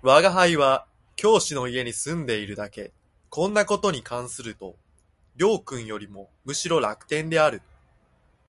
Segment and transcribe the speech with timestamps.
[0.00, 2.94] 吾輩は教師の家に住んでいるだけ、
[3.28, 4.74] こんな事に関すると
[5.36, 7.60] 両君よりもむしろ楽天である